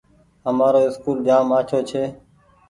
همآرو 0.45 0.79
اسڪول 0.87 1.17
جآم 1.27 1.49
آڇو 1.57 1.79
ڇي۔ 1.89 2.03